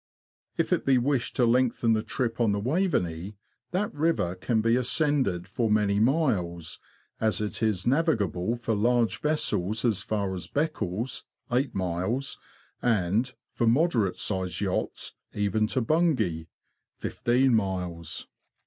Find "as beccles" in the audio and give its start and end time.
10.33-11.25